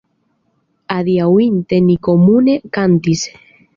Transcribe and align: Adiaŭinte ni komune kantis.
Adiaŭinte 0.95 1.81
ni 1.91 1.99
komune 2.11 2.57
kantis. 2.79 3.23